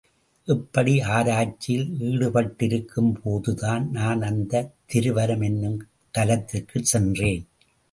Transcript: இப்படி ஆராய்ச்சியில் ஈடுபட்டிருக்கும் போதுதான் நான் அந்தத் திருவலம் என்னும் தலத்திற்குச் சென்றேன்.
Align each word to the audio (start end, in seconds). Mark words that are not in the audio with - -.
இப்படி 0.47 1.01
ஆராய்ச்சியில் 1.01 1.91
ஈடுபட்டிருக்கும் 2.01 3.13
போதுதான் 3.23 3.89
நான் 3.91 4.21
அந்தத் 4.21 4.73
திருவலம் 4.93 5.43
என்னும் 5.43 5.87
தலத்திற்குச் 6.17 6.91
சென்றேன். 6.93 7.47